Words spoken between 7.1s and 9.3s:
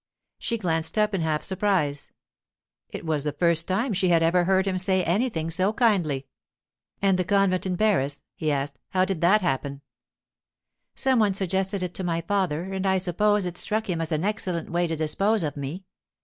the convent in Paris?' he asked. 'How did